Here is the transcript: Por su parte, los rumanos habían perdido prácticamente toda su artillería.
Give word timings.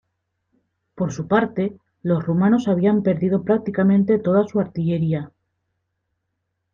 Por 0.95 1.13
su 1.13 1.27
parte, 1.27 1.77
los 2.01 2.23
rumanos 2.25 2.67
habían 2.67 3.03
perdido 3.03 3.43
prácticamente 3.43 4.17
toda 4.17 4.47
su 4.47 4.59
artillería. 4.59 5.31